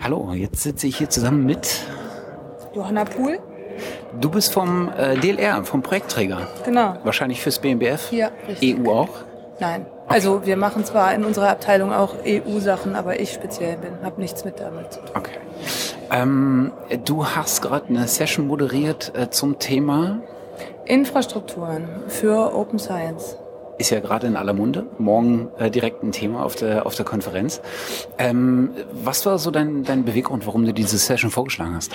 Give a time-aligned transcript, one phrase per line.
[0.00, 1.80] Hallo, jetzt sitze ich hier zusammen mit
[2.74, 3.40] Johanna Pohl.
[4.20, 6.46] Du bist vom äh, DLR, vom Projektträger.
[6.64, 6.96] Genau.
[7.02, 8.12] Wahrscheinlich fürs BMBF.
[8.12, 8.78] Ja, richtig.
[8.78, 9.08] EU auch?
[9.58, 9.86] Nein.
[9.86, 10.14] Okay.
[10.14, 14.44] Also wir machen zwar in unserer Abteilung auch EU-Sachen, aber ich speziell bin, habe nichts
[14.44, 15.10] mit damit zu tun.
[15.14, 15.38] Okay.
[16.12, 16.72] Ähm,
[17.04, 20.20] du hast gerade eine Session moderiert äh, zum Thema
[20.84, 23.36] Infrastrukturen für Open Science
[23.78, 24.86] ist ja gerade in aller Munde.
[24.98, 27.60] Morgen äh, direkt ein Thema auf der, auf der Konferenz.
[28.18, 31.92] Ähm, was war so dein, dein Beweggrund, warum du diese Session vorgeschlagen hast?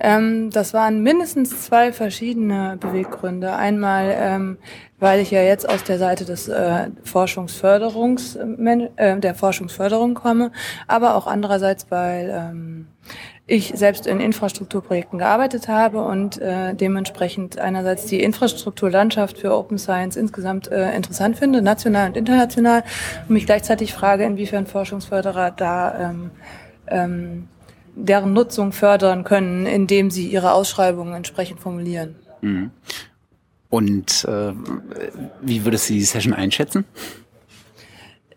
[0.00, 3.54] Ähm, das waren mindestens zwei verschiedene Beweggründe.
[3.54, 4.58] Einmal, ähm,
[4.98, 10.50] weil ich ja jetzt aus der Seite des äh, Forschungsförderungs, äh, der Forschungsförderung komme,
[10.88, 12.86] aber auch andererseits, weil ähm,
[13.46, 20.16] ich selbst in Infrastrukturprojekten gearbeitet habe und äh, dementsprechend einerseits die Infrastrukturlandschaft für Open Science
[20.16, 22.82] insgesamt äh, interessant finde, national und international,
[23.28, 26.30] und mich gleichzeitig frage, inwiefern Forschungsförderer da ähm,
[26.86, 27.48] ähm,
[27.94, 32.16] deren Nutzung fördern können, indem sie ihre Ausschreibungen entsprechend formulieren.
[32.40, 32.70] Mhm.
[33.70, 34.52] Und äh,
[35.40, 36.84] wie würdest du die Session einschätzen?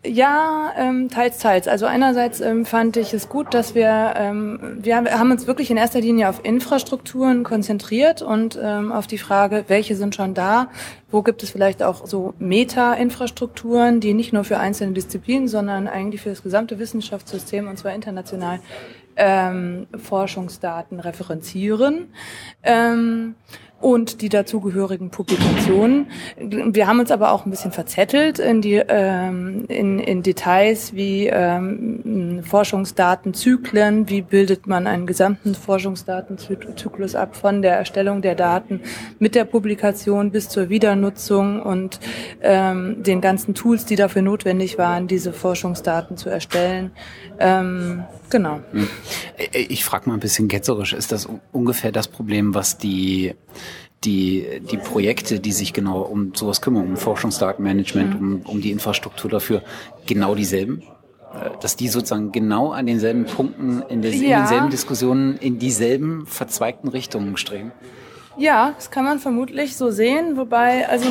[0.06, 1.66] Ja, ähm, teils, teils.
[1.66, 5.76] Also einerseits ähm, fand ich es gut, dass wir, ähm, wir haben uns wirklich in
[5.76, 10.68] erster Linie auf Infrastrukturen konzentriert und ähm, auf die Frage, welche sind schon da,
[11.10, 16.22] wo gibt es vielleicht auch so Meta-Infrastrukturen, die nicht nur für einzelne Disziplinen, sondern eigentlich
[16.22, 18.60] für das gesamte Wissenschaftssystem und zwar international
[19.18, 22.12] ähm, Forschungsdaten referenzieren.
[22.62, 23.34] Ähm,
[23.80, 26.08] und die dazugehörigen Publikationen.
[26.36, 31.28] Wir haben uns aber auch ein bisschen verzettelt in die ähm, in, in Details wie
[31.28, 38.80] ähm, Forschungsdatenzyklen, wie bildet man einen gesamten Forschungsdatenzyklus ab von der Erstellung der Daten
[39.20, 42.00] mit der Publikation bis zur Wiedernutzung und
[42.42, 46.90] ähm, den ganzen Tools, die dafür notwendig waren, diese Forschungsdaten zu erstellen.
[47.38, 48.60] Ähm, genau.
[48.72, 48.88] Hm.
[49.52, 53.34] Ich frage mal ein bisschen ketzerisch, ist das ungefähr das Problem, was die
[54.04, 58.34] die, die Projekte, die sich genau um sowas kümmern, um Forschungsdatenmanagement, mhm.
[58.34, 59.62] um, um die Infrastruktur dafür,
[60.06, 60.82] genau dieselben?
[61.34, 64.20] Äh, dass die sozusagen genau an denselben Punkten, in, der, ja.
[64.20, 67.72] in denselben Diskussionen, in dieselben verzweigten Richtungen streben?
[68.38, 71.08] Ja, das kann man vermutlich so sehen, wobei also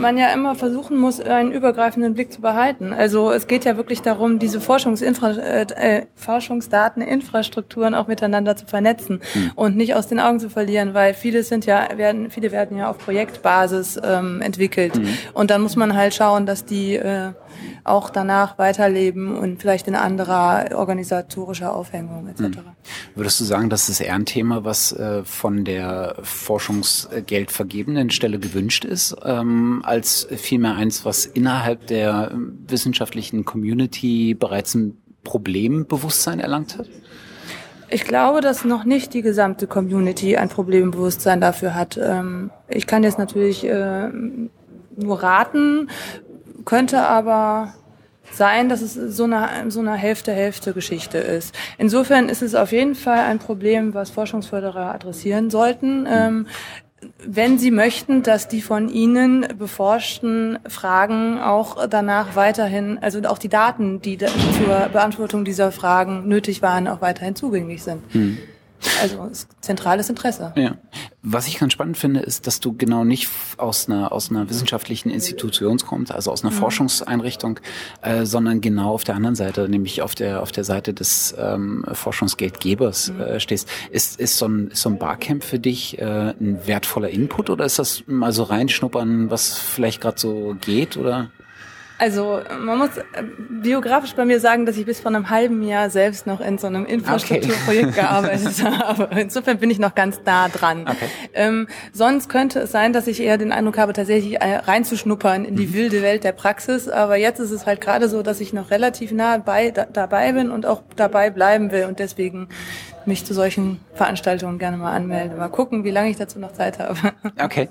[0.00, 2.92] man ja immer versuchen muss, einen übergreifenden Blick zu behalten.
[2.92, 9.20] Also es geht ja wirklich darum, diese Forschungsinfra äh, äh Forschungsdateninfrastrukturen auch miteinander zu vernetzen
[9.34, 9.52] mhm.
[9.54, 12.90] und nicht aus den Augen zu verlieren, weil viele sind ja werden viele werden ja
[12.90, 15.08] auf Projektbasis ähm, entwickelt mhm.
[15.34, 17.32] und dann muss man halt schauen, dass die äh,
[17.84, 22.40] auch danach weiterleben und vielleicht in anderer organisatorischer Aufhängung etc.
[22.40, 22.54] Hm.
[23.14, 28.84] Würdest du sagen, das ist eher ein Thema, was äh, von der forschungsgeldvergebenden Stelle gewünscht
[28.84, 32.32] ist, ähm, als vielmehr eins, was innerhalb der
[32.66, 36.88] wissenschaftlichen Community bereits ein Problembewusstsein erlangt hat?
[37.88, 41.98] Ich glaube, dass noch nicht die gesamte Community ein Problembewusstsein dafür hat.
[42.00, 44.08] Ähm, ich kann jetzt natürlich äh,
[44.96, 45.90] nur raten,
[46.64, 47.74] könnte aber
[48.32, 51.52] sein, dass es so eine, so eine Hälfte-Hälfte-Geschichte ist.
[51.78, 56.06] Insofern ist es auf jeden Fall ein Problem, was Forschungsförderer adressieren sollten.
[57.24, 63.48] Wenn Sie möchten, dass die von Ihnen beforschten Fragen auch danach weiterhin, also auch die
[63.48, 68.02] Daten, die zur Beantwortung dieser Fragen nötig waren, auch weiterhin zugänglich sind.
[68.12, 68.38] Hm.
[69.00, 69.30] Also
[69.60, 70.52] zentrales Interesse.
[70.56, 70.76] Ja.
[71.22, 75.10] Was ich ganz spannend finde, ist, dass du genau nicht aus einer, aus einer wissenschaftlichen
[75.10, 76.58] Institution kommst, also aus einer mhm.
[76.58, 77.60] Forschungseinrichtung,
[78.00, 81.84] äh, sondern genau auf der anderen Seite, nämlich auf der, auf der Seite des ähm,
[81.92, 83.20] Forschungsgeldgebers mhm.
[83.20, 83.68] äh, stehst.
[83.90, 87.64] Ist, ist, so ein, ist so ein Barcamp für dich äh, ein wertvoller Input oder
[87.64, 90.96] ist das mal so reinschnuppern, was vielleicht gerade so geht?
[90.96, 91.30] Oder?
[92.00, 95.90] Also man muss äh, biografisch bei mir sagen, dass ich bis vor einem halben Jahr
[95.90, 97.94] selbst noch in so einem Infrastrukturprojekt okay.
[98.00, 99.20] gearbeitet habe.
[99.20, 100.86] Insofern bin ich noch ganz nah dran.
[100.88, 101.10] Okay.
[101.34, 105.56] Ähm, sonst könnte es sein, dass ich eher den Eindruck habe, tatsächlich äh, reinzuschnuppern in
[105.56, 105.74] die mhm.
[105.74, 106.88] wilde Welt der Praxis.
[106.88, 110.32] Aber jetzt ist es halt gerade so, dass ich noch relativ nah bei, da, dabei
[110.32, 112.48] bin und auch dabei bleiben will und deswegen
[113.04, 115.36] mich zu solchen Veranstaltungen gerne mal anmelde.
[115.36, 116.96] Mal gucken, wie lange ich dazu noch Zeit habe.
[117.42, 117.68] Okay,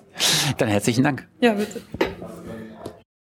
[0.58, 1.28] dann herzlichen Dank.
[1.40, 1.82] Ja, bitte.